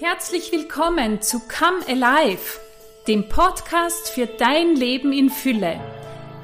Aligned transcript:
Herzlich 0.00 0.50
willkommen 0.50 1.22
zu 1.22 1.38
Come 1.38 1.86
Alive, 1.86 2.58
dem 3.06 3.28
Podcast 3.28 4.08
für 4.08 4.26
dein 4.26 4.74
Leben 4.74 5.12
in 5.12 5.30
Fülle. 5.30 5.78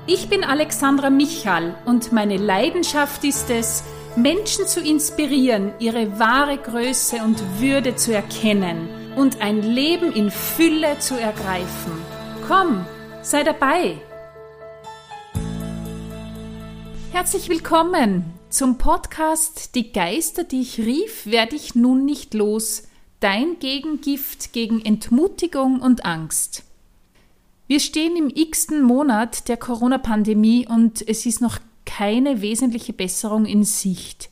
Ich 0.06 0.28
bin 0.28 0.44
Alexandra 0.44 1.10
Michal 1.10 1.76
und 1.84 2.12
meine 2.12 2.36
Leidenschaft 2.36 3.24
ist 3.24 3.50
es, 3.50 3.82
Menschen 4.14 4.68
zu 4.68 4.80
inspirieren, 4.80 5.72
ihre 5.80 6.20
wahre 6.20 6.58
Größe 6.58 7.16
und 7.24 7.42
Würde 7.60 7.96
zu 7.96 8.14
erkennen 8.14 8.88
und 9.16 9.40
ein 9.40 9.62
Leben 9.62 10.12
in 10.12 10.30
Fülle 10.30 11.00
zu 11.00 11.18
ergreifen. 11.18 11.90
Komm, 12.46 12.86
sei 13.20 13.42
dabei! 13.42 13.96
Herzlich 17.10 17.48
willkommen 17.48 18.32
zum 18.48 18.78
Podcast 18.78 19.74
Die 19.74 19.90
Geister, 19.90 20.44
die 20.44 20.60
ich 20.60 20.78
rief, 20.78 21.26
werde 21.26 21.56
ich 21.56 21.74
nun 21.74 22.04
nicht 22.04 22.32
los. 22.34 22.84
Dein 23.20 23.58
Gegengift 23.58 24.54
gegen 24.54 24.82
Entmutigung 24.82 25.82
und 25.82 26.06
Angst. 26.06 26.64
Wir 27.66 27.78
stehen 27.78 28.16
im 28.16 28.32
x-ten 28.34 28.82
Monat 28.82 29.46
der 29.48 29.58
Corona-Pandemie 29.58 30.66
und 30.66 31.06
es 31.06 31.26
ist 31.26 31.42
noch 31.42 31.58
keine 31.84 32.40
wesentliche 32.40 32.94
Besserung 32.94 33.44
in 33.44 33.62
Sicht. 33.64 34.30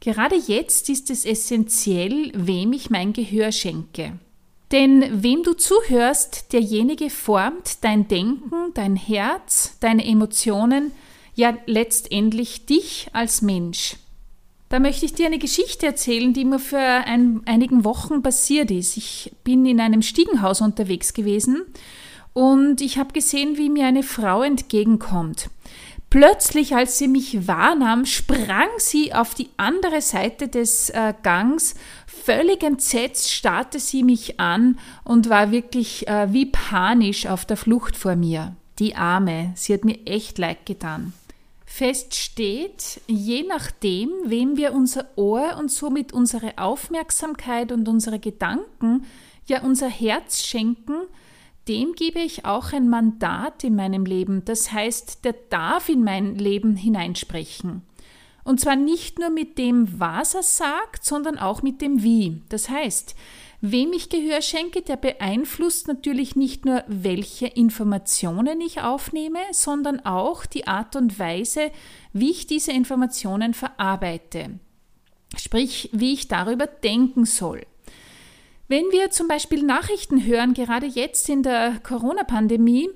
Gerade 0.00 0.36
jetzt 0.36 0.90
ist 0.90 1.10
es 1.10 1.24
essentiell, 1.24 2.30
wem 2.34 2.74
ich 2.74 2.90
mein 2.90 3.14
Gehör 3.14 3.52
schenke. 3.52 4.18
Denn 4.70 5.22
wem 5.22 5.42
du 5.42 5.54
zuhörst, 5.54 6.52
derjenige 6.52 7.08
formt 7.08 7.82
dein 7.84 8.06
Denken, 8.06 8.52
dein 8.74 8.96
Herz, 8.96 9.78
deine 9.80 10.04
Emotionen, 10.04 10.92
ja 11.34 11.56
letztendlich 11.64 12.66
dich 12.66 13.08
als 13.14 13.40
Mensch. 13.40 13.96
Da 14.68 14.80
möchte 14.80 15.06
ich 15.06 15.14
dir 15.14 15.26
eine 15.26 15.38
Geschichte 15.38 15.86
erzählen, 15.86 16.34
die 16.34 16.44
mir 16.44 16.58
vor 16.58 16.78
ein, 16.78 17.40
einigen 17.46 17.84
Wochen 17.84 18.22
passiert 18.22 18.70
ist. 18.70 18.96
Ich 18.98 19.32
bin 19.42 19.64
in 19.64 19.80
einem 19.80 20.02
Stiegenhaus 20.02 20.60
unterwegs 20.60 21.14
gewesen 21.14 21.64
und 22.34 22.82
ich 22.82 22.98
habe 22.98 23.12
gesehen, 23.12 23.56
wie 23.56 23.70
mir 23.70 23.86
eine 23.86 24.02
Frau 24.02 24.42
entgegenkommt. 24.42 25.48
Plötzlich, 26.10 26.74
als 26.74 26.96
sie 26.96 27.08
mich 27.08 27.46
wahrnahm, 27.46 28.06
sprang 28.06 28.68
sie 28.78 29.12
auf 29.12 29.34
die 29.34 29.50
andere 29.58 30.00
Seite 30.00 30.48
des 30.48 30.88
äh, 30.90 31.12
Gangs. 31.22 31.74
Völlig 32.06 32.62
entsetzt 32.62 33.30
starrte 33.30 33.78
sie 33.78 34.02
mich 34.02 34.40
an 34.40 34.78
und 35.04 35.28
war 35.28 35.50
wirklich 35.50 36.08
äh, 36.08 36.32
wie 36.32 36.46
panisch 36.46 37.26
auf 37.26 37.44
der 37.44 37.58
Flucht 37.58 37.96
vor 37.96 38.16
mir. 38.16 38.56
Die 38.78 38.94
Arme, 38.94 39.52
sie 39.54 39.74
hat 39.74 39.84
mir 39.84 39.98
echt 40.06 40.38
leid 40.38 40.64
getan. 40.64 41.12
Fest 41.78 42.16
steht, 42.16 43.00
je 43.06 43.44
nachdem, 43.44 44.10
wem 44.24 44.56
wir 44.56 44.72
unser 44.72 45.06
Ohr 45.14 45.56
und 45.60 45.70
somit 45.70 46.12
unsere 46.12 46.58
Aufmerksamkeit 46.58 47.70
und 47.70 47.86
unsere 47.88 48.18
Gedanken, 48.18 49.06
ja 49.46 49.62
unser 49.62 49.88
Herz 49.88 50.42
schenken, 50.42 50.94
dem 51.68 51.92
gebe 51.92 52.18
ich 52.18 52.44
auch 52.44 52.72
ein 52.72 52.88
Mandat 52.88 53.62
in 53.62 53.76
meinem 53.76 54.06
Leben. 54.06 54.44
Das 54.44 54.72
heißt, 54.72 55.24
der 55.24 55.36
darf 55.50 55.88
in 55.88 56.02
mein 56.02 56.34
Leben 56.34 56.74
hineinsprechen. 56.74 57.82
Und 58.42 58.58
zwar 58.58 58.74
nicht 58.74 59.20
nur 59.20 59.30
mit 59.30 59.56
dem, 59.56 60.00
was 60.00 60.34
er 60.34 60.42
sagt, 60.42 61.04
sondern 61.04 61.38
auch 61.38 61.62
mit 61.62 61.80
dem 61.80 62.02
Wie. 62.02 62.42
Das 62.48 62.68
heißt, 62.68 63.14
Wem 63.60 63.92
ich 63.92 64.08
Gehör 64.08 64.40
schenke, 64.40 64.82
der 64.82 64.96
beeinflusst 64.96 65.88
natürlich 65.88 66.36
nicht 66.36 66.64
nur, 66.64 66.84
welche 66.86 67.48
Informationen 67.48 68.60
ich 68.60 68.80
aufnehme, 68.80 69.40
sondern 69.50 70.00
auch 70.04 70.46
die 70.46 70.68
Art 70.68 70.94
und 70.94 71.18
Weise, 71.18 71.72
wie 72.12 72.30
ich 72.30 72.46
diese 72.46 72.70
Informationen 72.70 73.54
verarbeite. 73.54 74.60
Sprich, 75.36 75.90
wie 75.92 76.12
ich 76.12 76.28
darüber 76.28 76.66
denken 76.66 77.24
soll. 77.24 77.66
Wenn 78.68 78.84
wir 78.92 79.10
zum 79.10 79.26
Beispiel 79.26 79.62
Nachrichten 79.64 80.24
hören, 80.24 80.54
gerade 80.54 80.86
jetzt 80.86 81.28
in 81.28 81.42
der 81.42 81.80
Corona-Pandemie, 81.82 82.90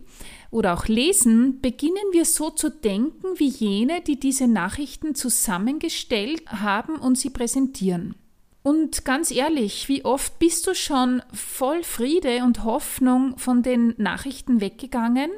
oder 0.52 0.74
auch 0.74 0.86
lesen, 0.86 1.62
beginnen 1.62 2.12
wir 2.12 2.26
so 2.26 2.50
zu 2.50 2.68
denken 2.68 3.26
wie 3.38 3.48
jene, 3.48 4.02
die 4.02 4.20
diese 4.20 4.46
Nachrichten 4.46 5.14
zusammengestellt 5.14 6.42
haben 6.46 6.96
und 6.96 7.16
sie 7.18 7.30
präsentieren. 7.30 8.14
Und 8.62 9.04
ganz 9.04 9.30
ehrlich, 9.30 9.88
wie 9.88 10.04
oft 10.04 10.38
bist 10.38 10.66
du 10.66 10.74
schon 10.74 11.22
voll 11.32 11.82
Friede 11.82 12.44
und 12.44 12.64
Hoffnung 12.64 13.36
von 13.36 13.62
den 13.62 13.94
Nachrichten 13.98 14.60
weggegangen? 14.60 15.30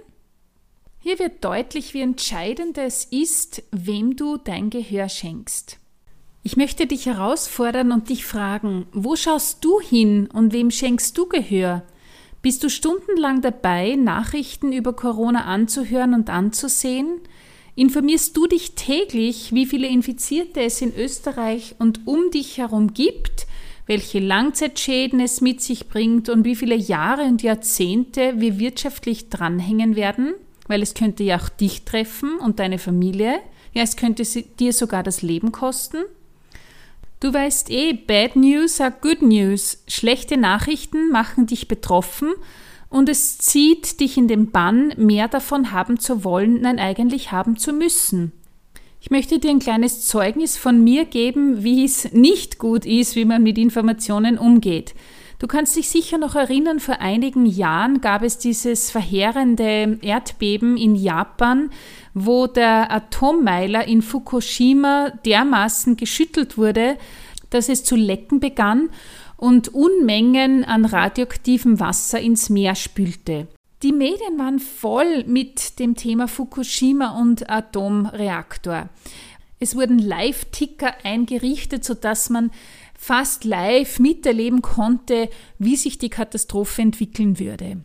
Hier 0.99 1.19
wird 1.19 1.45
deutlich, 1.45 1.95
wie 1.95 2.01
entscheidend 2.03 2.79
es 2.79 3.05
ist, 3.05 3.63
wem 3.71 4.17
du 4.17 4.37
dein 4.37 4.71
Gehör 4.71 5.09
schenkst. 5.09 5.79
Ich 6.43 6.59
möchte 6.59 6.87
dich 6.87 7.07
herausfordern 7.07 7.93
und 7.93 8.11
dich 8.11 8.27
fragen, 8.27 8.87
wo 8.93 9.17
schaust 9.17 9.65
du 9.65 9.81
hin 9.81 10.29
und 10.31 10.53
wem 10.53 10.71
schenkst 10.71 11.17
du 11.17 11.27
Gehör? 11.27 11.83
Bist 12.43 12.63
du 12.63 12.69
stundenlang 12.69 13.41
dabei, 13.41 13.97
Nachrichten 13.97 14.71
über 14.71 14.93
Corona 14.93 15.47
anzuhören 15.47 16.13
und 16.13 16.29
anzusehen? 16.29 17.21
Informierst 17.77 18.37
du 18.37 18.47
dich 18.47 18.77
täglich, 18.77 19.53
wie 19.53 19.67
viele 19.67 19.89
Infizierte 19.89 20.61
es 20.61 20.81
in 20.81 20.95
Österreich 20.97 21.75
und 21.79 22.07
um 22.07 22.31
dich 22.31 22.59
herum 22.59 22.95
gibt, 22.95 23.47
welche 23.87 24.21
Langzeitschäden 24.21 25.21
es 25.21 25.41
mit 25.41 25.61
sich 25.61 25.89
bringt 25.89 26.29
und 26.29 26.45
wie 26.45 26.57
viele 26.57 26.77
Jahre 26.77 27.25
und 27.25 27.43
Jahrzehnte 27.43 28.35
wir 28.37 28.59
wirtschaftlich 28.59 29.29
dranhängen 29.29 29.97
werden? 29.97 30.35
Weil 30.69 30.83
es 30.83 30.95
könnte 30.95 31.25
ja 31.25 31.37
auch 31.39 31.49
dich 31.49 31.85
treffen 31.85 32.39
und 32.39 32.61
deine 32.61 32.79
Familie. 32.79 33.41
Ja, 33.75 33.83
es 33.83 33.97
könnte 33.97 34.23
dir 34.25 34.73
sogar 34.73 35.03
das 35.03 35.21
Leben 35.21 35.53
kosten. 35.53 35.99
Du 37.21 37.35
weißt 37.35 37.71
eh, 37.71 37.93
Bad 37.93 38.37
News 38.37 38.81
are 38.81 38.95
Good 39.03 39.21
News. 39.21 39.83
Schlechte 39.89 40.37
Nachrichten 40.37 41.11
machen 41.11 41.47
dich 41.47 41.69
betroffen 41.69 42.33
und 42.95 43.09
es 43.09 43.39
zieht 43.39 43.99
dich 43.99 44.17
in 44.17 44.29
den 44.29 44.53
Bann, 44.53 44.95
mehr 44.97 45.27
davon 45.27 45.73
haben 45.73 45.99
zu 45.99 46.23
wollen, 46.23 46.61
nein 46.61 46.79
eigentlich 46.79 47.33
haben 47.33 47.57
zu 47.57 47.73
müssen. 47.73 48.31
Ich 49.01 49.11
möchte 49.11 49.41
dir 49.41 49.51
ein 49.51 49.59
kleines 49.59 50.07
Zeugnis 50.07 50.57
von 50.57 50.85
mir 50.85 51.05
geben, 51.05 51.65
wie 51.65 51.85
es 51.85 52.13
nicht 52.13 52.59
gut 52.59 52.87
ist, 52.87 53.17
wie 53.17 53.25
man 53.25 53.43
mit 53.43 53.59
Informationen 53.59 54.39
umgeht. 54.39 54.95
Du 55.41 55.49
kannst 55.49 55.75
dich 55.75 55.89
sicher 55.89 56.19
noch 56.19 56.37
erinnern, 56.37 56.79
vor 56.79 57.01
einigen 57.01 57.47
Jahren 57.47 58.01
gab 58.01 58.23
es 58.23 58.39
dieses 58.39 58.93
verheerende 58.93 59.99
Erdbeben 60.01 60.77
in 60.77 60.95
Japan, 60.95 61.71
wo 62.15 62.47
der 62.47 62.93
Atommeiler 62.93 63.89
in 63.89 64.03
Fukushima 64.03 65.11
dermaßen 65.27 65.97
geschüttelt 65.97 66.57
wurde, 66.57 66.97
dass 67.51 67.69
es 67.69 67.83
zu 67.83 67.97
lecken 67.97 68.39
begann 68.39 68.91
und 69.37 69.69
Unmengen 69.69 70.65
an 70.65 70.85
radioaktivem 70.85 71.81
Wasser 71.81 72.21
ins 72.21 72.51
Meer 72.51 72.75
spülte. 72.75 73.49
Die 73.83 73.93
Medien 73.93 74.39
waren 74.39 74.61
voll 74.61 75.25
mit 75.25 75.79
dem 75.79 75.95
Thema 75.95 76.27
Fukushima 76.27 77.21
und 77.21 77.51
Atomreaktor. 77.51 78.89
Es 79.61 79.77
wurden 79.77 79.99
Live-Ticker 79.99 80.95
eingerichtet, 81.05 81.85
sodass 81.85 82.31
man 82.31 82.51
fast 82.99 83.45
live 83.45 83.99
miterleben 83.99 84.63
konnte, 84.63 85.29
wie 85.59 85.77
sich 85.77 85.99
die 85.99 86.09
Katastrophe 86.09 86.83
entwickeln 86.83 87.39
würde. 87.39 87.85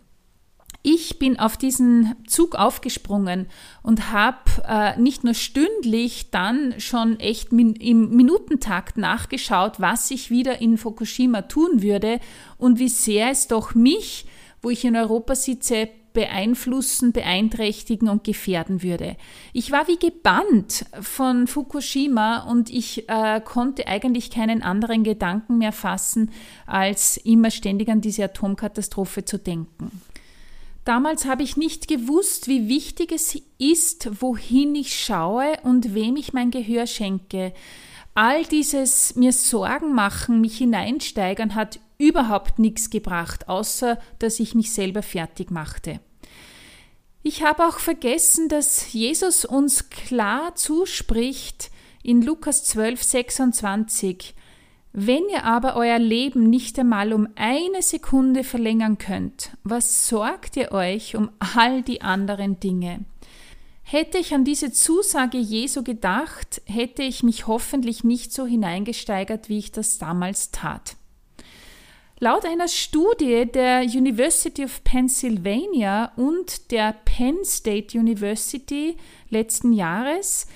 Ich 0.81 1.19
bin 1.19 1.37
auf 1.37 1.57
diesen 1.57 2.15
Zug 2.25 2.55
aufgesprungen 2.55 3.47
und 3.83 4.13
habe 4.13 4.37
äh, 4.65 4.97
nicht 4.97 5.25
nur 5.25 5.33
stündlich 5.33 6.31
dann 6.31 6.79
schon 6.79 7.19
echt 7.19 7.51
min 7.51 7.75
im 7.75 8.15
Minutentakt 8.15 8.97
nachgeschaut, 8.97 9.81
was 9.81 10.09
ich 10.09 10.29
wieder 10.29 10.61
in 10.61 10.77
Fukushima 10.77 11.41
tun 11.43 11.81
würde 11.81 12.21
und 12.57 12.79
wie 12.79 12.87
sehr 12.87 13.29
es 13.29 13.47
doch 13.47 13.75
mich, 13.75 14.25
wo 14.61 14.69
ich 14.69 14.85
in 14.85 14.95
Europa 14.95 15.35
sitze, 15.35 15.89
beeinflussen, 16.13 17.11
beeinträchtigen 17.11 18.09
und 18.09 18.23
gefährden 18.23 18.81
würde. 18.81 19.15
Ich 19.53 19.71
war 19.71 19.87
wie 19.87 19.97
gebannt 19.97 20.85
von 21.01 21.47
Fukushima 21.47 22.49
und 22.49 22.69
ich 22.69 23.07
äh, 23.09 23.41
konnte 23.41 23.87
eigentlich 23.87 24.31
keinen 24.31 24.63
anderen 24.63 25.03
Gedanken 25.03 25.57
mehr 25.57 25.71
fassen, 25.71 26.31
als 26.65 27.17
immer 27.17 27.51
ständig 27.51 27.89
an 27.89 28.01
diese 28.01 28.23
Atomkatastrophe 28.23 29.23
zu 29.25 29.37
denken. 29.37 30.01
Damals 30.85 31.25
habe 31.25 31.43
ich 31.43 31.57
nicht 31.57 31.87
gewusst, 31.87 32.47
wie 32.47 32.67
wichtig 32.67 33.11
es 33.11 33.37
ist, 33.57 34.21
wohin 34.21 34.75
ich 34.75 34.97
schaue 34.97 35.57
und 35.63 35.93
wem 35.93 36.15
ich 36.15 36.33
mein 36.33 36.51
Gehör 36.51 36.87
schenke. 36.87 37.53
All 38.15 38.43
dieses 38.45 39.15
mir 39.15 39.33
Sorgen 39.33 39.93
machen, 39.93 40.41
mich 40.41 40.57
hineinsteigern, 40.57 41.55
hat 41.55 41.79
überhaupt 41.97 42.59
nichts 42.59 42.89
gebracht, 42.89 43.47
außer 43.47 43.99
dass 44.19 44.39
ich 44.39 44.55
mich 44.55 44.71
selber 44.71 45.03
fertig 45.03 45.51
machte. 45.51 45.99
Ich 47.21 47.43
habe 47.43 47.67
auch 47.67 47.79
vergessen, 47.79 48.47
dass 48.47 48.93
Jesus 48.93 49.43
uns 49.43 49.89
klar 49.89 50.55
zuspricht 50.55 51.69
in 52.01 52.21
Lukas 52.21 52.63
12, 52.63 53.03
26, 53.03 54.35
wenn 54.91 55.23
ihr 55.29 55.43
aber 55.43 55.75
euer 55.75 55.99
Leben 55.99 56.49
nicht 56.49 56.79
einmal 56.79 57.13
um 57.13 57.27
eine 57.35 57.81
Sekunde 57.81 58.43
verlängern 58.43 58.97
könnt, 58.97 59.51
was 59.63 60.07
sorgt 60.07 60.57
ihr 60.57 60.71
euch 60.71 61.15
um 61.15 61.29
all 61.55 61.83
die 61.83 62.01
anderen 62.01 62.59
Dinge? 62.59 63.05
Hätte 63.83 64.19
ich 64.19 64.33
an 64.33 64.45
diese 64.45 64.71
Zusage 64.71 65.37
Jesu 65.37 65.83
gedacht, 65.83 66.61
hätte 66.65 67.01
ich 67.03 67.23
mich 67.23 67.47
hoffentlich 67.47 68.03
nicht 68.03 68.31
so 68.31 68.45
hineingesteigert, 68.45 69.49
wie 69.49 69.59
ich 69.59 69.71
das 69.71 69.97
damals 69.97 70.51
tat. 70.51 70.95
Laut 72.19 72.45
einer 72.45 72.67
Studie 72.67 73.45
der 73.51 73.81
University 73.83 74.65
of 74.65 74.83
Pennsylvania 74.83 76.11
und 76.17 76.69
der 76.71 76.93
Penn 77.05 77.37
State 77.45 77.97
University 77.97 78.97
letzten 79.29 79.71
Jahres 79.71 80.47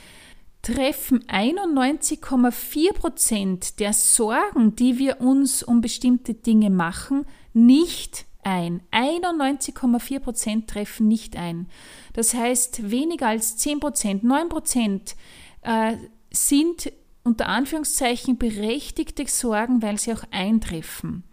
treffen 0.63 1.23
91,4 1.25 2.93
Prozent 2.93 3.79
der 3.79 3.93
Sorgen, 3.93 4.75
die 4.75 4.97
wir 4.97 5.21
uns 5.21 5.61
um 5.61 5.81
bestimmte 5.81 6.33
Dinge 6.33 6.71
machen, 6.71 7.25
nicht 7.53 8.25
ein. 8.43 8.81
91,4 8.91 10.19
Prozent 10.19 10.69
treffen 10.69 11.07
nicht 11.07 11.35
ein. 11.35 11.67
Das 12.13 12.33
heißt, 12.33 12.89
weniger 12.89 13.27
als 13.27 13.57
10 13.57 13.79
Prozent, 13.81 14.23
9 14.23 14.49
Prozent 14.49 15.15
äh, 15.61 15.97
sind 16.31 16.91
unter 17.23 17.47
Anführungszeichen 17.47 18.37
berechtigte 18.37 19.27
Sorgen, 19.27 19.81
weil 19.81 19.99
sie 19.99 20.13
auch 20.13 20.23
eintreffen. 20.31 21.23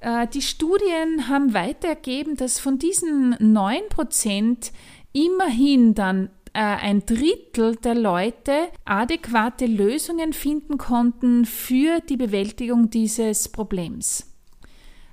Äh, 0.00 0.28
die 0.28 0.42
Studien 0.42 1.28
haben 1.28 1.52
weiter 1.52 1.88
ergeben, 1.88 2.36
dass 2.36 2.58
von 2.58 2.78
diesen 2.78 3.36
9 3.38 3.88
Prozent 3.90 4.72
immerhin 5.12 5.94
dann 5.94 6.30
ein 6.56 7.04
Drittel 7.04 7.76
der 7.76 7.94
Leute 7.94 8.68
adäquate 8.84 9.66
Lösungen 9.66 10.32
finden 10.32 10.78
konnten 10.78 11.44
für 11.44 12.00
die 12.00 12.16
Bewältigung 12.16 12.90
dieses 12.90 13.48
Problems. 13.48 14.32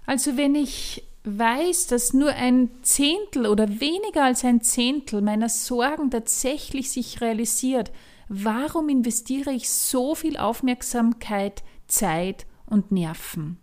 Also 0.06 0.38
wenn 0.38 0.56
ich 0.56 1.04
weiß, 1.24 1.88
dass 1.88 2.14
nur 2.14 2.32
ein 2.34 2.70
Zehntel 2.82 3.48
oder 3.48 3.80
weniger 3.80 4.26
als 4.26 4.44
ein 4.44 4.62
Zehntel 4.62 5.22
meiner 5.22 5.50
Sorgen 5.50 6.12
tatsächlich 6.12 6.92
sich 6.92 7.22
realisiert, 7.22 7.92
warum 8.28 8.90
investiere 8.90 9.52
ich 9.52 9.70
so 9.70 10.16
viel 10.16 10.38
Aufmerksamkeit, 10.38 11.64
Zeit 11.88 12.46
und 12.66 12.92
Nerven? 12.92 13.58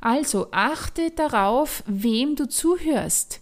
Also 0.00 0.48
achte 0.50 1.10
darauf, 1.12 1.84
wem 1.86 2.34
du 2.34 2.48
zuhörst. 2.48 3.41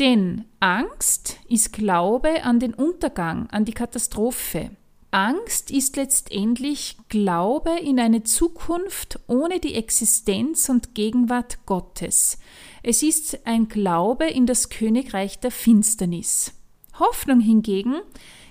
Denn 0.00 0.46
Angst 0.60 1.36
ist 1.46 1.74
Glaube 1.74 2.42
an 2.44 2.58
den 2.58 2.72
Untergang, 2.72 3.50
an 3.50 3.66
die 3.66 3.74
Katastrophe. 3.74 4.70
Angst 5.10 5.70
ist 5.70 5.96
letztendlich 5.96 6.96
Glaube 7.10 7.78
in 7.78 8.00
eine 8.00 8.22
Zukunft 8.22 9.20
ohne 9.26 9.60
die 9.60 9.74
Existenz 9.74 10.70
und 10.70 10.94
Gegenwart 10.94 11.66
Gottes. 11.66 12.38
Es 12.82 13.02
ist 13.02 13.46
ein 13.46 13.68
Glaube 13.68 14.24
in 14.24 14.46
das 14.46 14.70
Königreich 14.70 15.38
der 15.38 15.50
Finsternis. 15.50 16.54
Hoffnung 16.98 17.40
hingegen 17.40 17.96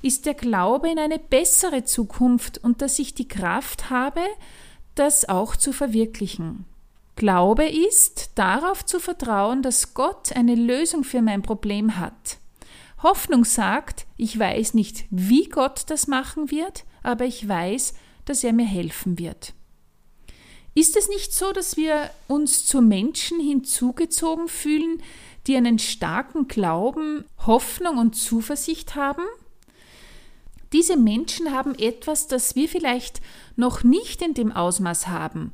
ist 0.04 0.28
der 0.28 0.36
Glaube 0.36 0.92
in 0.92 1.00
eine 1.00 1.18
bessere 1.18 1.84
Zukunft 1.84 2.60
und 2.60 2.84
dass 2.84 3.00
ich 3.00 3.16
die 3.16 3.28
Kraft 3.28 3.90
habe, 3.90 4.22
das 4.94 5.28
auch 5.28 5.56
zu 5.56 5.72
verwirklichen. 5.72 6.66
Glaube 7.20 7.66
ist, 7.68 8.32
darauf 8.36 8.86
zu 8.86 8.98
vertrauen, 8.98 9.62
dass 9.62 9.94
Gott 9.94 10.32
eine 10.32 10.56
Lösung 10.56 11.04
für 11.04 11.22
mein 11.22 11.42
Problem 11.42 12.00
hat. 12.00 12.38
Hoffnung 13.04 13.44
sagt, 13.44 14.08
ich 14.16 14.40
weiß 14.40 14.74
nicht, 14.74 15.04
wie 15.10 15.50
Gott 15.50 15.84
das 15.88 16.08
machen 16.08 16.50
wird, 16.50 16.86
aber 17.04 17.26
ich 17.26 17.46
weiß, 17.46 17.94
dass 18.24 18.44
er 18.46 18.54
mir 18.54 18.66
helfen 18.66 19.20
wird. 19.20 19.54
Ist 20.76 20.96
es 20.96 21.10
nicht 21.10 21.34
so, 21.34 21.52
dass 21.52 21.76
wir 21.76 22.10
uns 22.30 22.66
zu 22.66 22.82
Menschen 22.82 23.42
hinzugezogen 23.42 24.48
fühlen, 24.48 25.04
die 25.46 25.58
einen 25.58 25.78
starken 25.78 26.48
Glauben, 26.48 27.26
Hoffnung 27.46 27.98
und 27.98 28.16
Zuversicht 28.16 28.96
haben? 28.96 29.24
Diese 30.72 30.96
Menschen 30.96 31.52
haben 31.52 31.76
etwas, 31.76 32.28
das 32.28 32.56
wir 32.56 32.70
vielleicht 32.70 33.20
noch 33.58 33.84
nicht 33.84 34.22
in 34.22 34.36
dem 34.36 34.54
Ausmaß 34.54 35.08
haben, 35.08 35.52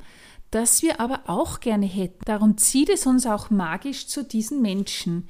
das 0.50 0.82
wir 0.82 1.00
aber 1.00 1.22
auch 1.26 1.60
gerne 1.60 1.86
hätten. 1.86 2.24
Darum 2.24 2.56
zieht 2.56 2.88
es 2.88 3.06
uns 3.06 3.26
auch 3.26 3.50
magisch 3.50 4.06
zu 4.06 4.24
diesen 4.24 4.62
Menschen. 4.62 5.28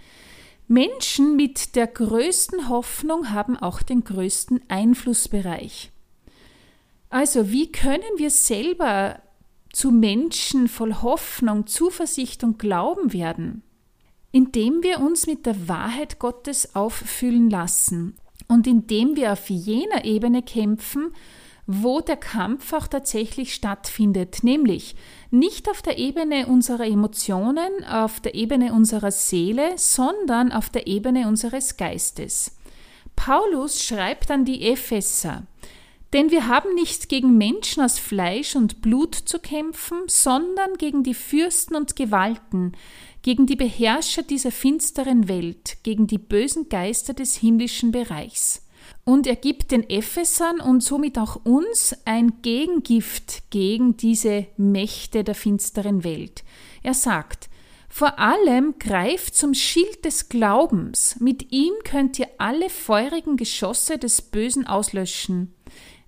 Menschen 0.69 1.37
mit 1.37 1.77
der 1.77 1.87
größten 1.87 2.69
Hoffnung 2.69 3.31
haben 3.31 3.57
auch 3.57 3.83
den 3.83 4.05
größten 4.05 4.61
Einflussbereich. 4.69 5.91
Also 7.09 7.51
wie 7.51 7.71
können 7.71 8.03
wir 8.17 8.31
selber 8.31 9.21
zu 9.73 9.91
Menschen 9.91 10.69
voll 10.69 10.95
Hoffnung, 10.95 11.67
Zuversicht 11.67 12.43
und 12.43 12.59
Glauben 12.59 13.13
werden? 13.13 13.63
Indem 14.33 14.83
wir 14.83 15.01
uns 15.01 15.27
mit 15.27 15.47
der 15.47 15.69
Wahrheit 15.69 16.19
Gottes 16.19 16.75
auffüllen 16.75 17.49
lassen 17.49 18.17
und 18.49 18.67
indem 18.67 19.17
wir 19.17 19.33
auf 19.33 19.49
jener 19.49 20.05
Ebene 20.05 20.43
kämpfen, 20.43 21.13
wo 21.67 22.01
der 22.01 22.17
Kampf 22.17 22.73
auch 22.73 22.87
tatsächlich 22.87 23.55
stattfindet, 23.55 24.43
nämlich 24.43 24.95
nicht 25.31 25.69
auf 25.69 25.83
der 25.83 25.99
Ebene 25.99 26.47
unserer 26.47 26.87
Emotionen, 26.87 27.85
auf 27.85 28.21
der 28.21 28.35
Ebene 28.35 28.73
unserer 28.73 29.11
Seele, 29.11 29.73
sondern 29.77 30.53
auf 30.53 30.71
der 30.71 30.87
Ebene 30.87 31.27
unseres 31.27 31.77
Geistes. 31.77 32.57
Paulus 33.17 33.83
schreibt 33.83 34.31
an 34.31 34.45
die 34.45 34.69
Epheser, 34.69 35.45
denn 36.13 36.31
wir 36.31 36.47
haben 36.47 36.75
nicht 36.75 37.09
gegen 37.09 37.37
Menschen 37.37 37.83
aus 37.83 37.99
Fleisch 37.99 38.55
und 38.55 38.81
Blut 38.81 39.15
zu 39.15 39.41
kämpfen, 39.41 39.99
sondern 40.07 40.75
gegen 40.79 41.03
die 41.03 41.15
Fürsten 41.15 41.75
und 41.75 41.97
Gewalten, 41.97 42.73
gegen 43.23 43.47
die 43.47 43.57
Beherrscher 43.57 44.23
dieser 44.23 44.53
finsteren 44.53 45.29
Welt, 45.29 45.79
gegen 45.83 46.07
die 46.07 46.19
bösen 46.19 46.69
Geister 46.69 47.13
des 47.13 47.37
himmlischen 47.37 47.91
Bereichs. 47.91 48.66
Und 49.05 49.27
er 49.27 49.37
gibt 49.37 49.71
den 49.71 49.89
Ephesern 49.89 50.61
und 50.61 50.83
somit 50.83 51.19
auch 51.19 51.37
uns 51.45 51.95
ein 52.05 52.43
Gegengift 52.43 53.51
gegen 53.51 53.97
diese 53.97 54.47
Mächte 54.57 55.25
der 55.25 55.35
finsteren 55.35 56.05
Welt. 56.05 56.45
Er 56.83 56.95
sagt, 56.95 57.49
vor 57.89 58.19
allem 58.19 58.75
greift 58.79 59.37
zum 59.37 59.55
Schild 59.55 60.05
des 60.05 60.29
Glaubens, 60.29 61.17
mit 61.19 61.53
ihm 61.53 61.73
könnt 61.85 62.19
ihr 62.19 62.29
alle 62.37 62.69
feurigen 62.69 63.37
Geschosse 63.37 63.97
des 63.97 64.21
Bösen 64.21 64.67
auslöschen. 64.67 65.55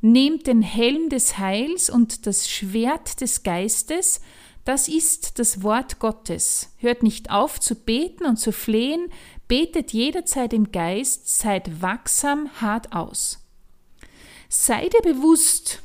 Nehmt 0.01 0.47
den 0.47 0.63
Helm 0.63 1.09
des 1.09 1.39
Heils 1.39 1.89
und 1.89 2.27
das 2.27 2.49
Schwert 2.49 3.21
des 3.21 3.43
Geistes, 3.43 4.21
das 4.69 4.87
ist 4.87 5.39
das 5.39 5.63
Wort 5.63 5.99
Gottes. 5.99 6.75
Hört 6.77 7.03
nicht 7.03 7.31
auf 7.31 7.59
zu 7.59 7.75
beten 7.75 8.27
und 8.27 8.37
zu 8.37 8.53
flehen, 8.53 9.11
Betet 9.49 9.93
jederzeit 9.93 10.53
im 10.53 10.73
Geist, 10.73 11.29
seid 11.39 11.81
wachsam, 11.81 12.51
hart 12.61 12.93
aus. 12.93 13.45
Sei 14.49 14.89
dir 14.89 15.03
bewusst, 15.03 15.83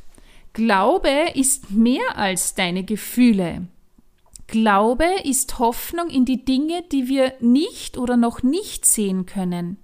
Glaube 0.51 1.31
ist 1.33 1.71
mehr 1.71 2.18
als 2.18 2.54
deine 2.54 2.83
Gefühle. 2.83 3.68
Glaube 4.47 5.07
ist 5.23 5.57
Hoffnung 5.57 6.09
in 6.09 6.26
die 6.26 6.45
Dinge, 6.45 6.83
die 6.92 7.07
wir 7.07 7.33
nicht 7.40 7.97
oder 7.97 8.18
noch 8.18 8.44
nicht 8.44 8.85
sehen 8.85 9.26
können. 9.26 9.78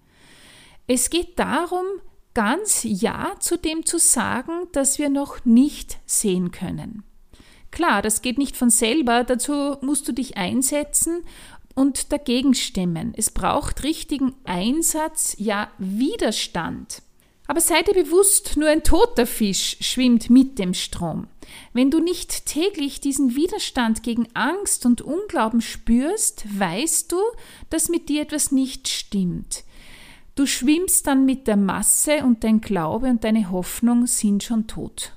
Es 0.86 1.10
geht 1.10 1.40
darum, 1.40 1.86
ganz 2.34 2.84
Ja 2.84 3.34
zu 3.40 3.58
dem 3.58 3.86
zu 3.86 3.98
sagen, 3.98 4.68
das 4.74 5.00
wir 5.00 5.10
noch 5.10 5.44
nicht 5.46 5.98
sehen 6.06 6.52
können. 6.52 7.04
Klar, 7.72 8.02
das 8.02 8.22
geht 8.22 8.38
nicht 8.38 8.58
von 8.58 8.70
selber, 8.70 9.24
dazu 9.24 9.78
musst 9.82 10.08
du 10.08 10.12
dich 10.12 10.38
einsetzen 10.38 11.24
und 11.80 12.12
dagegen 12.12 12.56
stemmen. 12.56 13.14
Es 13.16 13.32
braucht 13.32 13.84
richtigen 13.84 14.36
Einsatz, 14.44 15.34
ja 15.40 15.70
Widerstand. 15.78 17.02
Aber 17.48 17.62
sei 17.62 17.82
dir 17.84 17.94
bewusst, 17.94 18.58
nur 18.58 18.68
ein 18.68 18.84
toter 18.84 19.26
Fisch 19.26 19.78
schwimmt 19.80 20.30
mit 20.30 20.60
dem 20.60 20.74
Strom. 20.74 21.28
Wenn 21.72 21.90
du 21.90 22.00
nicht 22.00 22.46
täglich 22.46 23.00
diesen 23.00 23.38
Widerstand 23.38 24.04
gegen 24.04 24.28
Angst 24.34 24.86
und 24.86 25.02
Unglauben 25.02 25.62
spürst, 25.62 26.44
weißt 26.60 27.14
du, 27.14 27.18
dass 27.70 27.88
mit 27.88 28.10
dir 28.10 28.24
etwas 28.24 28.52
nicht 28.52 28.90
stimmt. 28.90 29.64
Du 30.36 30.46
schwimmst 30.46 31.08
dann 31.08 31.26
mit 31.26 31.48
der 31.48 31.58
Masse 31.58 32.26
und 32.26 32.44
dein 32.44 32.60
Glaube 32.60 33.08
und 33.08 33.24
deine 33.24 33.52
Hoffnung 33.52 34.06
sind 34.06 34.44
schon 34.44 34.68
tot. 34.68 35.14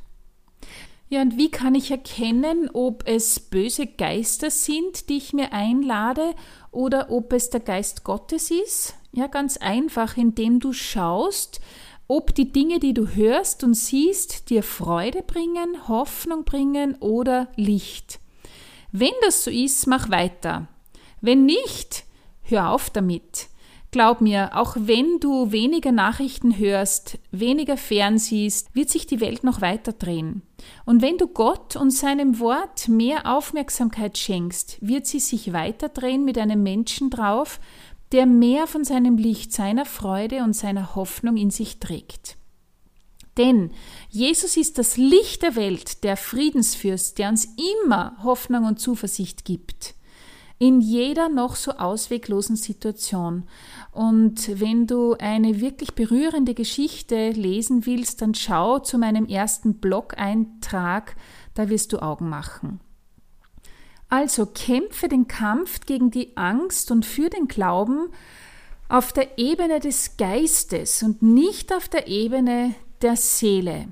Ja, 1.12 1.20
und 1.20 1.36
wie 1.36 1.50
kann 1.50 1.74
ich 1.74 1.90
erkennen, 1.90 2.70
ob 2.72 3.06
es 3.06 3.38
böse 3.38 3.86
Geister 3.86 4.50
sind, 4.50 5.10
die 5.10 5.18
ich 5.18 5.34
mir 5.34 5.52
einlade, 5.52 6.34
oder 6.70 7.10
ob 7.10 7.34
es 7.34 7.50
der 7.50 7.60
Geist 7.60 8.02
Gottes 8.02 8.50
ist? 8.50 8.94
Ja, 9.12 9.26
ganz 9.26 9.58
einfach, 9.58 10.16
indem 10.16 10.58
du 10.58 10.72
schaust, 10.72 11.60
ob 12.08 12.34
die 12.34 12.50
Dinge, 12.50 12.78
die 12.78 12.94
du 12.94 13.08
hörst 13.08 13.62
und 13.62 13.74
siehst, 13.74 14.48
dir 14.48 14.62
Freude 14.62 15.22
bringen, 15.22 15.86
Hoffnung 15.86 16.44
bringen 16.44 16.94
oder 16.94 17.48
Licht. 17.56 18.18
Wenn 18.90 19.12
das 19.20 19.44
so 19.44 19.50
ist, 19.50 19.86
mach 19.86 20.08
weiter. 20.08 20.66
Wenn 21.20 21.44
nicht, 21.44 22.04
hör 22.40 22.70
auf 22.70 22.88
damit. 22.88 23.48
Glaub 23.92 24.22
mir, 24.22 24.56
auch 24.56 24.74
wenn 24.80 25.20
du 25.20 25.52
weniger 25.52 25.92
Nachrichten 25.92 26.58
hörst, 26.58 27.18
weniger 27.30 27.76
fernsiehst, 27.76 28.74
wird 28.74 28.88
sich 28.88 29.06
die 29.06 29.20
Welt 29.20 29.44
noch 29.44 29.60
weiter 29.60 29.92
drehen. 29.92 30.40
Und 30.86 31.02
wenn 31.02 31.18
du 31.18 31.26
Gott 31.26 31.76
und 31.76 31.90
seinem 31.90 32.40
Wort 32.40 32.88
mehr 32.88 33.26
Aufmerksamkeit 33.30 34.16
schenkst, 34.16 34.78
wird 34.80 35.06
sie 35.06 35.20
sich 35.20 35.52
weiter 35.52 35.90
drehen 35.90 36.24
mit 36.24 36.38
einem 36.38 36.62
Menschen 36.62 37.10
drauf, 37.10 37.60
der 38.12 38.24
mehr 38.24 38.66
von 38.66 38.82
seinem 38.82 39.18
Licht, 39.18 39.52
seiner 39.52 39.84
Freude 39.84 40.42
und 40.42 40.54
seiner 40.54 40.94
Hoffnung 40.94 41.36
in 41.36 41.50
sich 41.50 41.78
trägt. 41.78 42.38
Denn 43.36 43.72
Jesus 44.08 44.56
ist 44.56 44.78
das 44.78 44.96
Licht 44.96 45.42
der 45.42 45.54
Welt, 45.54 46.02
der 46.02 46.16
Friedensfürst, 46.16 47.18
der 47.18 47.28
uns 47.28 47.46
immer 47.82 48.16
Hoffnung 48.22 48.64
und 48.64 48.80
Zuversicht 48.80 49.44
gibt. 49.44 49.94
In 50.58 50.80
jeder 50.80 51.28
noch 51.28 51.56
so 51.56 51.72
ausweglosen 51.72 52.56
Situation. 52.56 53.44
Und 53.90 54.60
wenn 54.60 54.86
du 54.86 55.14
eine 55.18 55.60
wirklich 55.60 55.94
berührende 55.94 56.54
Geschichte 56.54 57.30
lesen 57.30 57.84
willst, 57.86 58.22
dann 58.22 58.34
schau 58.34 58.78
zu 58.78 58.98
meinem 58.98 59.26
ersten 59.26 59.80
Blog-Eintrag, 59.80 61.16
da 61.54 61.68
wirst 61.68 61.92
du 61.92 62.00
Augen 62.00 62.28
machen. 62.28 62.80
Also 64.08 64.46
kämpfe 64.46 65.08
den 65.08 65.26
Kampf 65.26 65.80
gegen 65.86 66.10
die 66.10 66.36
Angst 66.36 66.90
und 66.90 67.06
für 67.06 67.30
den 67.30 67.48
Glauben 67.48 68.10
auf 68.88 69.14
der 69.14 69.38
Ebene 69.38 69.80
des 69.80 70.18
Geistes 70.18 71.02
und 71.02 71.22
nicht 71.22 71.72
auf 71.72 71.88
der 71.88 72.08
Ebene 72.08 72.74
der 73.00 73.16
Seele. 73.16 73.88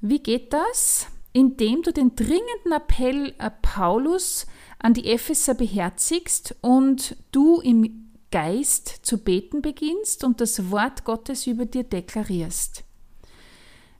Wie 0.00 0.20
geht 0.20 0.52
das? 0.52 1.08
Indem 1.32 1.82
du 1.82 1.92
den 1.92 2.14
dringenden 2.14 2.72
Appell 2.72 3.34
äh, 3.38 3.50
Paulus 3.60 4.46
an 4.80 4.94
die 4.94 5.06
Epheser 5.06 5.54
beherzigst 5.54 6.56
und 6.62 7.16
du 7.32 7.60
im 7.60 8.10
Geist 8.32 8.88
zu 9.02 9.18
beten 9.18 9.62
beginnst 9.62 10.24
und 10.24 10.40
das 10.40 10.70
Wort 10.70 11.04
Gottes 11.04 11.46
über 11.46 11.66
dir 11.66 11.84
deklarierst. 11.84 12.84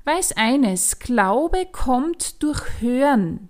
Weiß 0.04 0.36
eines, 0.36 0.98
Glaube 0.98 1.66
kommt 1.70 2.42
durch 2.42 2.80
Hören. 2.80 3.48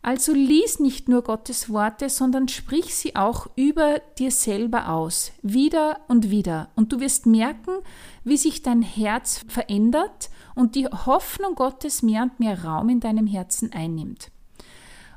Also 0.00 0.32
lies 0.32 0.78
nicht 0.78 1.08
nur 1.08 1.22
Gottes 1.22 1.68
Worte, 1.68 2.08
sondern 2.08 2.46
sprich 2.46 2.94
sie 2.94 3.16
auch 3.16 3.48
über 3.56 4.00
dir 4.18 4.30
selber 4.30 4.88
aus, 4.88 5.32
wieder 5.42 6.00
und 6.06 6.30
wieder. 6.30 6.70
Und 6.76 6.92
du 6.92 7.00
wirst 7.00 7.26
merken, 7.26 7.72
wie 8.22 8.36
sich 8.36 8.62
dein 8.62 8.82
Herz 8.82 9.44
verändert 9.48 10.30
und 10.54 10.76
die 10.76 10.86
Hoffnung 10.86 11.56
Gottes 11.56 12.02
mehr 12.02 12.22
und 12.22 12.38
mehr 12.38 12.64
Raum 12.64 12.88
in 12.88 13.00
deinem 13.00 13.26
Herzen 13.26 13.72
einnimmt. 13.72 14.30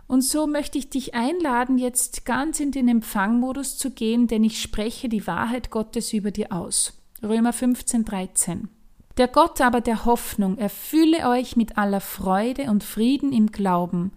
Und 0.09 0.23
so 0.23 0.47
möchte 0.47 0.79
ich 0.79 0.89
dich 0.89 1.13
einladen, 1.13 1.77
jetzt 1.77 2.25
ganz 2.25 2.59
in 2.59 2.71
den 2.71 2.87
Empfangmodus 2.87 3.77
zu 3.77 3.91
gehen, 3.91 4.25
denn 4.25 4.43
ich 4.43 4.59
spreche 4.59 5.07
die 5.07 5.27
Wahrheit 5.27 5.69
Gottes 5.69 6.13
über 6.13 6.31
dir 6.31 6.51
aus. 6.51 6.99
Römer 7.21 7.53
15, 7.53 8.05
13. 8.05 8.69
Der 9.17 9.27
Gott 9.27 9.61
aber 9.61 9.81
der 9.81 10.05
Hoffnung 10.05 10.57
erfülle 10.57 11.29
euch 11.29 11.55
mit 11.55 11.77
aller 11.77 12.01
Freude 12.01 12.71
und 12.71 12.83
Frieden 12.83 13.31
im 13.31 13.51
Glauben, 13.51 14.11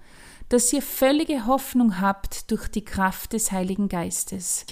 dass 0.49 0.73
ihr 0.73 0.81
völlige 0.81 1.45
Hoffnung 1.45 2.01
habt 2.01 2.51
durch 2.51 2.69
die 2.69 2.87
Kraft 2.87 3.35
des 3.35 3.53
Heiligen 3.53 3.91
Geistes. 3.91 4.65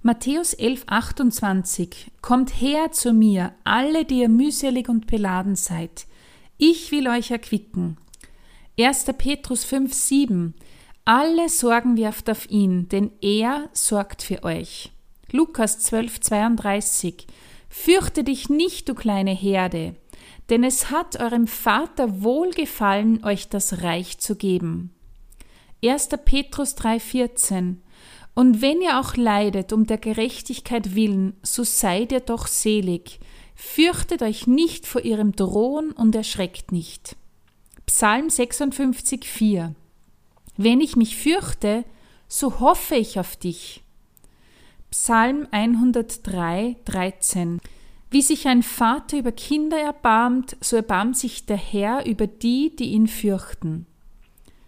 Matthäus 0.00 0.54
11, 0.54 0.84
28 0.86 2.12
Kommt 2.22 2.62
her 2.62 2.92
zu 2.92 3.12
mir, 3.12 3.52
alle, 3.64 4.06
die 4.06 4.20
ihr 4.20 4.30
mühselig 4.30 4.88
und 4.88 5.06
beladen 5.06 5.54
seid. 5.54 6.06
Ich 6.56 6.92
will 6.92 7.08
euch 7.08 7.30
erquicken. 7.30 7.98
1. 8.78 9.06
Petrus 9.16 9.64
5, 9.64 9.94
7. 9.94 10.54
Alle 11.06 11.48
Sorgen 11.48 11.96
wirft 11.96 12.28
auf 12.28 12.50
ihn, 12.50 12.88
denn 12.90 13.10
er 13.22 13.70
sorgt 13.72 14.20
für 14.20 14.42
euch. 14.42 14.92
Lukas 15.32 15.78
12, 15.78 16.20
32. 16.20 17.26
Fürchte 17.70 18.22
dich 18.22 18.50
nicht, 18.50 18.86
du 18.86 18.94
kleine 18.94 19.30
Herde, 19.30 19.96
denn 20.50 20.62
es 20.62 20.90
hat 20.90 21.18
eurem 21.18 21.46
Vater 21.46 22.22
wohlgefallen, 22.22 23.24
euch 23.24 23.48
das 23.48 23.82
Reich 23.82 24.18
zu 24.18 24.36
geben. 24.36 24.90
1. 25.82 26.10
Petrus 26.26 26.74
3, 26.74 27.00
14. 27.00 27.82
Und 28.34 28.60
wenn 28.60 28.82
ihr 28.82 29.00
auch 29.00 29.16
leidet 29.16 29.72
um 29.72 29.86
der 29.86 29.96
Gerechtigkeit 29.96 30.94
willen, 30.94 31.32
so 31.42 31.64
seid 31.64 32.12
ihr 32.12 32.20
doch 32.20 32.46
selig. 32.46 33.20
Fürchtet 33.54 34.20
euch 34.20 34.46
nicht 34.46 34.86
vor 34.86 35.00
ihrem 35.00 35.32
Drohen 35.32 35.92
und 35.92 36.14
erschreckt 36.14 36.72
nicht. 36.72 37.16
Psalm 37.86 38.28
56, 38.28 39.24
4 39.24 39.74
Wenn 40.56 40.80
ich 40.80 40.96
mich 40.96 41.16
fürchte, 41.16 41.84
so 42.28 42.58
hoffe 42.58 42.96
ich 42.96 43.18
auf 43.20 43.36
dich. 43.36 43.82
Psalm 44.90 45.46
103, 45.52 46.76
13 46.84 47.60
Wie 48.10 48.22
sich 48.22 48.48
ein 48.48 48.64
Vater 48.64 49.18
über 49.18 49.30
Kinder 49.30 49.78
erbarmt, 49.78 50.56
so 50.60 50.76
erbarmt 50.76 51.16
sich 51.16 51.46
der 51.46 51.56
Herr 51.56 52.04
über 52.04 52.26
die, 52.26 52.74
die 52.74 52.90
ihn 52.90 53.06
fürchten. 53.06 53.86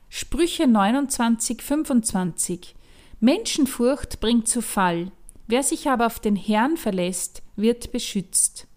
Sprüche 0.08 0.68
29, 0.68 1.60
25 1.60 2.76
Menschenfurcht 3.20 4.20
bringt 4.20 4.46
zu 4.46 4.62
Fall, 4.62 5.10
wer 5.48 5.64
sich 5.64 5.88
aber 5.88 6.06
auf 6.06 6.20
den 6.20 6.36
Herrn 6.36 6.76
verlässt, 6.76 7.42
wird 7.56 7.90
beschützt. 7.90 8.68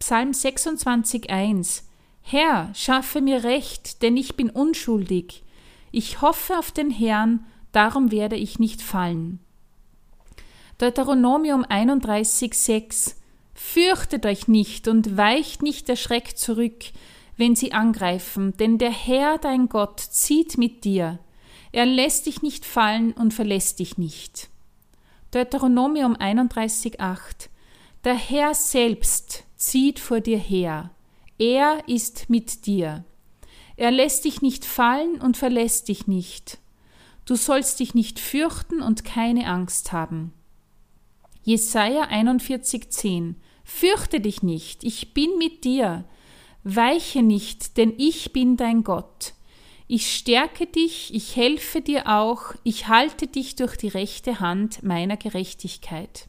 Psalm 0.00 0.34
26, 0.34 1.30
1 1.30 1.84
Herr, 2.22 2.70
schaffe 2.74 3.20
mir 3.20 3.44
Recht, 3.44 4.02
denn 4.02 4.16
ich 4.16 4.36
bin 4.36 4.50
unschuldig. 4.50 5.42
Ich 5.90 6.22
hoffe 6.22 6.58
auf 6.58 6.72
den 6.72 6.90
Herrn, 6.90 7.44
darum 7.72 8.10
werde 8.10 8.36
ich 8.36 8.58
nicht 8.58 8.80
fallen. 8.80 9.40
Deuteronomium 10.78 11.64
31,6 11.64 13.16
Fürchtet 13.54 14.26
euch 14.26 14.48
nicht 14.48 14.88
und 14.88 15.16
weicht 15.16 15.62
nicht 15.62 15.88
erschreckt 15.88 16.38
zurück, 16.38 16.84
wenn 17.36 17.54
sie 17.54 17.72
angreifen, 17.72 18.56
denn 18.56 18.78
der 18.78 18.90
Herr 18.90 19.38
dein 19.38 19.68
Gott 19.68 20.00
zieht 20.00 20.58
mit 20.58 20.84
dir. 20.84 21.18
Er 21.70 21.86
lässt 21.86 22.26
dich 22.26 22.42
nicht 22.42 22.64
fallen 22.64 23.12
und 23.12 23.32
verlässt 23.32 23.78
dich 23.78 23.98
nicht. 23.98 24.48
Deuteronomium 25.30 26.14
31,8 26.14 27.48
Der 28.04 28.14
Herr 28.14 28.54
selbst 28.54 29.44
zieht 29.56 29.98
vor 29.98 30.20
dir 30.20 30.38
her. 30.38 30.90
Er 31.42 31.82
ist 31.88 32.30
mit 32.30 32.66
dir. 32.66 33.04
Er 33.74 33.90
lässt 33.90 34.26
dich 34.26 34.42
nicht 34.42 34.64
fallen 34.64 35.20
und 35.20 35.36
verlässt 35.36 35.88
dich 35.88 36.06
nicht. 36.06 36.58
Du 37.24 37.34
sollst 37.34 37.80
dich 37.80 37.94
nicht 37.94 38.20
fürchten 38.20 38.80
und 38.80 39.04
keine 39.04 39.48
Angst 39.48 39.90
haben. 39.90 40.32
Jesaja 41.42 42.04
41,10 42.04 43.34
Fürchte 43.64 44.20
dich 44.20 44.44
nicht, 44.44 44.84
ich 44.84 45.14
bin 45.14 45.36
mit 45.36 45.64
dir. 45.64 46.04
Weiche 46.62 47.24
nicht, 47.24 47.76
denn 47.76 47.92
ich 47.98 48.32
bin 48.32 48.56
dein 48.56 48.84
Gott. 48.84 49.32
Ich 49.88 50.14
stärke 50.14 50.68
dich, 50.68 51.12
ich 51.12 51.34
helfe 51.34 51.80
dir 51.80 52.06
auch, 52.06 52.54
ich 52.62 52.86
halte 52.86 53.26
dich 53.26 53.56
durch 53.56 53.76
die 53.76 53.88
rechte 53.88 54.38
Hand 54.38 54.84
meiner 54.84 55.16
Gerechtigkeit. 55.16 56.28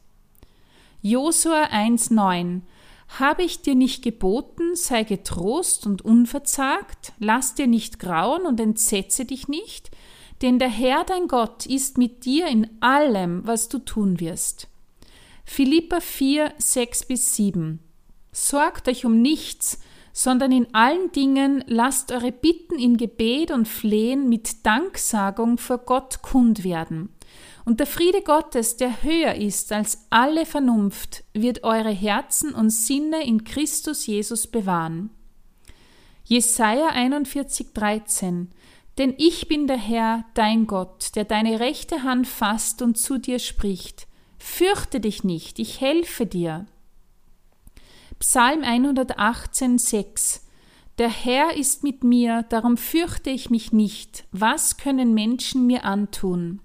Josua 1.02 1.66
1,9 1.66 2.62
habe 3.08 3.42
ich 3.42 3.62
dir 3.62 3.74
nicht 3.74 4.02
geboten, 4.02 4.74
sei 4.74 5.04
getrost 5.04 5.86
und 5.86 6.02
unverzagt, 6.02 7.12
lass 7.18 7.54
dir 7.54 7.66
nicht 7.66 7.98
grauen 7.98 8.46
und 8.46 8.60
entsetze 8.60 9.24
dich 9.24 9.48
nicht, 9.48 9.90
denn 10.42 10.58
der 10.58 10.68
Herr 10.68 11.04
dein 11.04 11.28
Gott 11.28 11.66
ist 11.66 11.98
mit 11.98 12.24
dir 12.24 12.48
in 12.48 12.68
allem, 12.80 13.46
was 13.46 13.68
du 13.68 13.78
tun 13.78 14.20
wirst. 14.20 14.68
Philippa 15.44 16.00
4, 16.00 16.54
6 16.58 17.04
bis 17.04 17.36
7 17.36 17.80
Sorgt 18.32 18.88
euch 18.88 19.04
um 19.04 19.22
nichts, 19.22 19.78
sondern 20.12 20.52
in 20.52 20.74
allen 20.74 21.12
Dingen 21.12 21.64
lasst 21.66 22.12
eure 22.12 22.32
Bitten 22.32 22.78
in 22.78 22.96
Gebet 22.96 23.50
und 23.50 23.68
Flehen 23.68 24.28
mit 24.28 24.64
Danksagung 24.64 25.58
vor 25.58 25.78
Gott 25.78 26.22
kund 26.22 26.64
werden. 26.64 27.10
Und 27.64 27.80
der 27.80 27.86
Friede 27.86 28.20
Gottes, 28.20 28.76
der 28.76 29.02
höher 29.02 29.34
ist 29.36 29.72
als 29.72 30.06
alle 30.10 30.44
Vernunft, 30.44 31.24
wird 31.32 31.64
eure 31.64 31.90
Herzen 31.90 32.54
und 32.54 32.70
Sinne 32.70 33.24
in 33.24 33.44
Christus 33.44 34.06
Jesus 34.06 34.46
bewahren. 34.46 35.10
Jesaja 36.24 36.88
41, 36.88 37.72
13 37.72 38.50
Denn 38.98 39.14
ich 39.16 39.48
bin 39.48 39.66
der 39.66 39.78
Herr, 39.78 40.24
dein 40.34 40.66
Gott, 40.66 41.16
der 41.16 41.24
deine 41.24 41.58
rechte 41.58 42.02
Hand 42.02 42.26
fasst 42.26 42.82
und 42.82 42.98
zu 42.98 43.18
dir 43.18 43.38
spricht. 43.38 44.08
Fürchte 44.38 45.00
dich 45.00 45.24
nicht, 45.24 45.58
ich 45.58 45.80
helfe 45.80 46.26
dir. 46.26 46.66
Psalm 48.18 48.62
118, 48.62 49.78
6 49.78 50.46
Der 50.98 51.08
Herr 51.08 51.56
ist 51.56 51.82
mit 51.82 52.04
mir, 52.04 52.44
darum 52.50 52.76
fürchte 52.76 53.30
ich 53.30 53.48
mich 53.48 53.72
nicht. 53.72 54.24
Was 54.32 54.76
können 54.76 55.14
Menschen 55.14 55.66
mir 55.66 55.84
antun? 55.84 56.60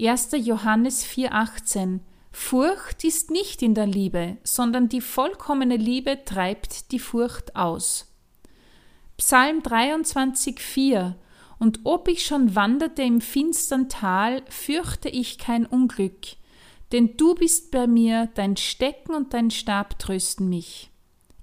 1. 0.00 0.30
Johannes 0.38 1.04
4,18 1.06 2.00
Furcht 2.32 3.04
ist 3.04 3.30
nicht 3.30 3.62
in 3.62 3.74
der 3.74 3.86
Liebe, 3.86 4.38
sondern 4.42 4.88
die 4.88 5.00
vollkommene 5.00 5.76
Liebe 5.76 6.24
treibt 6.24 6.90
die 6.90 6.98
Furcht 6.98 7.54
aus. 7.54 8.12
Psalm 9.16 9.60
23,4 9.60 11.14
Und 11.60 11.80
ob 11.84 12.08
ich 12.08 12.26
schon 12.26 12.56
wanderte 12.56 13.02
im 13.02 13.20
finstern 13.20 13.88
Tal, 13.88 14.42
fürchte 14.48 15.08
ich 15.08 15.38
kein 15.38 15.64
Unglück, 15.64 16.26
denn 16.90 17.16
du 17.16 17.36
bist 17.36 17.70
bei 17.70 17.86
mir, 17.86 18.28
dein 18.34 18.56
Stecken 18.56 19.14
und 19.14 19.32
dein 19.32 19.52
Stab 19.52 20.00
trösten 20.00 20.48
mich. 20.48 20.90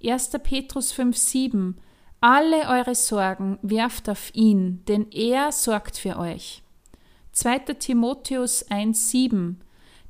1. 0.03 0.31
Petrus 0.43 0.93
5,7 0.93 1.75
Alle 2.19 2.67
eure 2.67 2.95
Sorgen 2.95 3.59
werft 3.61 4.09
auf 4.09 4.35
ihn, 4.35 4.83
denn 4.89 5.09
er 5.11 5.53
sorgt 5.53 5.97
für 5.97 6.19
euch. 6.19 6.60
2. 7.41 7.57
Timotheus 7.79 8.69
1,7 8.69 9.55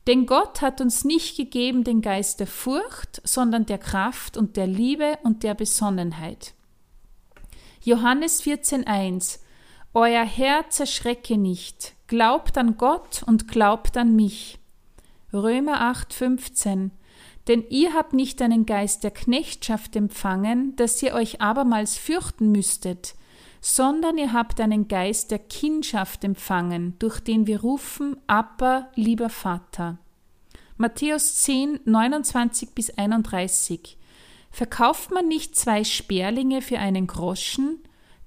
Denn 0.05 0.25
Gott 0.25 0.61
hat 0.61 0.81
uns 0.81 1.05
nicht 1.05 1.37
gegeben 1.37 1.85
den 1.85 2.01
Geist 2.01 2.41
der 2.41 2.47
Furcht, 2.47 3.21
sondern 3.23 3.65
der 3.65 3.77
Kraft 3.77 4.35
und 4.35 4.57
der 4.57 4.67
Liebe 4.67 5.17
und 5.23 5.43
der 5.43 5.53
Besonnenheit. 5.53 6.53
Johannes 7.85 8.43
14.1 8.43 9.39
Euer 9.93 10.25
Herz 10.25 10.81
erschrecke 10.81 11.37
nicht, 11.37 11.93
glaubt 12.07 12.57
an 12.57 12.75
Gott 12.75 13.23
und 13.25 13.47
glaubt 13.47 13.95
an 13.95 14.13
mich. 14.13 14.59
Römer 15.31 15.89
8.15 15.93 16.89
Denn 17.47 17.63
ihr 17.69 17.93
habt 17.93 18.11
nicht 18.11 18.41
einen 18.41 18.65
Geist 18.65 19.05
der 19.05 19.11
Knechtschaft 19.11 19.95
empfangen, 19.95 20.75
dass 20.75 21.01
ihr 21.01 21.13
euch 21.13 21.39
abermals 21.39 21.97
fürchten 21.97 22.51
müsstet, 22.51 23.15
sondern 23.61 24.17
ihr 24.17 24.33
habt 24.33 24.59
einen 24.59 24.87
Geist 24.87 25.29
der 25.29 25.39
Kindschaft 25.39 26.23
empfangen, 26.23 26.95
durch 26.97 27.19
den 27.19 27.45
wir 27.45 27.61
rufen, 27.61 28.17
Abba, 28.25 28.89
lieber 28.95 29.29
Vater. 29.29 29.99
Matthäus 30.77 31.35
10, 31.43 31.81
29 31.85 32.71
bis 32.71 32.89
31. 32.89 33.97
Verkauft 34.49 35.11
man 35.11 35.27
nicht 35.27 35.55
zwei 35.55 35.83
Sperlinge 35.83 36.63
für 36.63 36.79
einen 36.79 37.05
Groschen? 37.05 37.79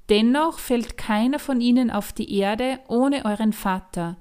Dennoch 0.09 0.61
fällt 0.61 0.97
keiner 0.97 1.41
von 1.41 1.61
ihnen 1.61 1.91
auf 1.91 2.13
die 2.13 2.33
Erde 2.39 2.79
ohne 2.87 3.25
euren 3.25 3.53
Vater. 3.53 4.17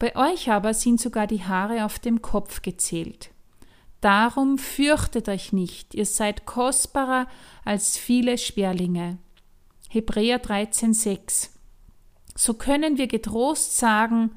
Bei 0.00 0.16
euch 0.16 0.50
aber 0.50 0.74
sind 0.74 1.00
sogar 1.00 1.28
die 1.28 1.44
Haare 1.44 1.84
auf 1.84 2.00
dem 2.00 2.22
Kopf 2.22 2.60
gezählt. 2.62 3.30
Darum 4.00 4.58
fürchtet 4.58 5.28
euch 5.28 5.52
nicht, 5.52 5.94
ihr 5.94 6.06
seid 6.06 6.44
kostbarer 6.44 7.28
als 7.64 7.96
viele 7.96 8.36
Sperlinge. 8.36 9.18
Hebräer 9.88 10.42
13,6 10.42 11.50
So 12.34 12.54
können 12.54 12.98
wir 12.98 13.06
getrost 13.06 13.78
sagen, 13.78 14.32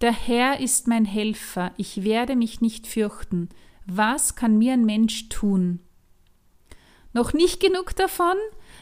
der 0.00 0.12
Herr 0.12 0.60
ist 0.60 0.88
mein 0.88 1.04
Helfer, 1.04 1.72
ich 1.76 2.04
werde 2.04 2.36
mich 2.36 2.60
nicht 2.60 2.86
fürchten. 2.86 3.48
Was 3.86 4.34
kann 4.34 4.58
mir 4.58 4.74
ein 4.74 4.84
Mensch 4.84 5.28
tun? 5.28 5.80
Noch 7.12 7.32
nicht 7.32 7.60
genug 7.60 7.96
davon? 7.96 8.36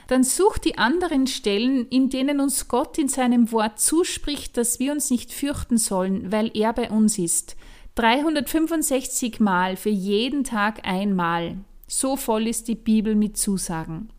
Dann 0.09 0.25
such 0.25 0.59
die 0.59 0.77
anderen 0.77 1.27
Stellen, 1.27 1.87
in 1.89 2.11
denen 2.11 2.41
uns 2.41 2.69
Gott 2.69 2.99
in 2.99 3.09
seinem 3.09 3.53
Wort 3.53 3.81
zuspricht, 3.81 4.57
dass 4.57 4.79
wir 4.81 4.93
uns 4.93 5.11
nicht 5.11 5.33
fürchten 5.33 5.79
sollen, 5.79 6.31
weil 6.31 6.51
er 6.55 6.73
bei 6.73 6.91
uns 6.91 7.19
ist. 7.19 7.57
365 7.95 9.41
Mal 9.41 9.77
für 9.77 9.89
jeden 9.89 10.45
Tag 10.45 10.87
einmal. 10.87 11.59
So 11.87 12.17
voll 12.17 12.47
ist 12.47 12.69
die 12.69 12.75
Bibel 12.75 13.15
mit 13.15 13.37
Zusagen. 13.37 14.11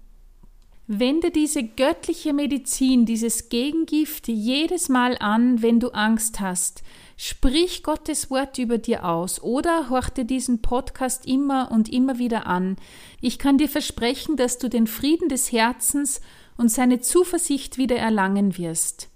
Wende 0.91 1.29
diese 1.29 1.61
göttliche 1.61 2.33
Medizin, 2.33 3.05
dieses 3.05 3.49
Gegengift 3.49 4.27
jedes 4.27 4.89
Mal 4.89 5.17
an, 5.19 5.61
wenn 5.61 5.79
du 5.79 5.89
Angst 5.89 6.39
hast. 6.39 6.81
Sprich 7.15 7.83
Gottes 7.83 8.31
Wort 8.31 8.57
über 8.57 8.79
dir 8.79 9.05
aus 9.05 9.39
oder 9.43 9.91
horch 9.91 10.09
dir 10.09 10.23
diesen 10.23 10.63
Podcast 10.63 11.27
immer 11.27 11.69
und 11.71 11.89
immer 11.89 12.17
wieder 12.17 12.47
an. 12.47 12.75
Ich 13.21 13.37
kann 13.37 13.59
dir 13.59 13.69
versprechen, 13.69 14.35
dass 14.35 14.57
du 14.57 14.67
den 14.67 14.87
Frieden 14.87 15.29
des 15.29 15.51
Herzens 15.51 16.21
und 16.57 16.71
seine 16.71 17.01
Zuversicht 17.01 17.77
wieder 17.77 17.97
erlangen 17.97 18.57
wirst. 18.57 19.09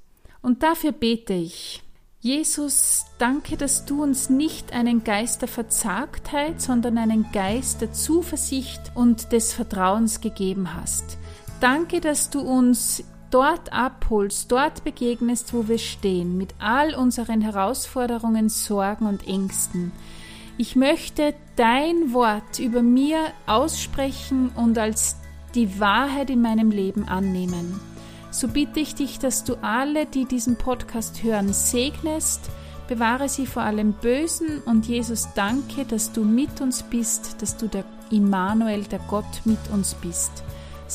Und 0.44 0.62
dafür 0.62 0.92
bete 0.92 1.34
ich. 1.34 1.82
Jesus, 2.20 3.06
danke, 3.18 3.58
dass 3.58 3.86
du 3.86 4.03
uns 4.03 4.30
nicht 4.30 4.74
einen 4.74 5.03
Geist 5.03 5.42
der 5.42 5.50
Verzagtheit, 5.50 6.62
sondern 6.62 7.00
einen 7.00 7.32
Geist 7.32 7.82
der 7.82 7.92
Zuversicht 7.94 8.92
und 8.94 9.32
des 9.32 9.53
Vertrauens 9.53 10.22
gegeben 10.22 10.75
hast. 10.75 11.18
Danke, 11.63 12.01
dass 12.01 12.29
du 12.29 12.41
uns 12.41 13.05
dort 13.32 13.72
abholst, 13.72 14.51
dort 14.51 14.84
begegnest, 14.84 15.53
wo 15.53 15.70
wir 15.70 15.77
stehen, 15.77 16.38
mit 16.38 16.53
all 16.60 16.93
unseren 16.93 17.39
Herausforderungen, 17.39 18.50
Sorgen 18.50 19.08
und 19.08 19.25
Ängsten. 19.25 19.93
Ich 20.58 20.75
möchte 20.75 21.34
dein 21.55 22.12
Wort 22.12 22.60
über 22.60 22.82
mir 22.82 23.17
aussprechen 23.46 24.51
und 24.58 24.77
als 24.77 25.15
die 25.55 25.79
Wahrheit 25.79 26.29
in 26.29 26.41
meinem 26.41 26.70
Leben 26.70 27.08
annehmen. 27.08 27.79
So 28.29 28.50
bitte 28.50 28.82
ich 28.82 28.96
dich, 28.96 29.20
dass 29.20 29.46
du 29.46 29.55
alle, 29.62 30.05
die 30.05 30.25
diesen 30.25 30.58
Podcast 30.58 31.24
hören, 31.24 31.53
segnest, 31.53 32.41
bewahre 32.89 33.29
sie 33.29 33.46
vor 33.46 33.63
allem 33.63 33.94
Bösen 33.94 34.61
und 34.66 34.85
Jesus 34.85 35.29
danke, 35.33 35.85
dass 35.85 36.11
du 36.11 36.25
mit 36.25 36.59
uns 36.59 36.83
bist, 36.83 37.42
dass 37.42 37.55
du 37.55 37.70
der 37.70 37.85
Immanuel, 38.11 38.83
der 38.83 39.00
Gott 39.07 39.44
mit 39.46 39.59
uns 39.72 39.94
bist. 39.94 40.44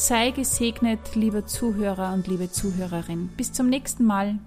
Sei 0.00 0.30
gesegnet, 0.30 1.16
lieber 1.16 1.44
Zuhörer 1.44 2.14
und 2.14 2.28
liebe 2.28 2.52
Zuhörerin. 2.52 3.30
Bis 3.36 3.52
zum 3.52 3.68
nächsten 3.68 4.04
Mal. 4.04 4.38